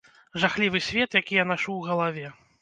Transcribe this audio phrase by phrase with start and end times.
[0.43, 2.27] Жахлівы свет, які я нашу ў галаве.